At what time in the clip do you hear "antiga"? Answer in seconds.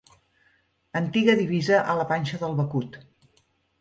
1.01-1.35